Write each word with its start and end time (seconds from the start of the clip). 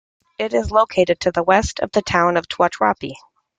It 0.39 0.55
is 0.55 0.71
located 0.71 1.19
to 1.19 1.31
the 1.31 1.43
west 1.43 1.79
of 1.79 1.91
the 1.91 2.01
town 2.01 2.35
of 2.35 2.47
Tuatapere. 2.47 3.13